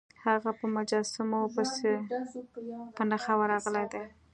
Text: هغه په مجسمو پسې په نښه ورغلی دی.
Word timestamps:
هغه 0.25 0.51
په 0.59 0.65
مجسمو 0.75 1.41
پسې 1.55 1.91
په 2.95 3.01
نښه 3.09 3.33
ورغلی 3.39 3.85
دی. 3.93 4.03